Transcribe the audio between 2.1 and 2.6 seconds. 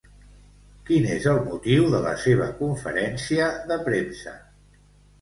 seva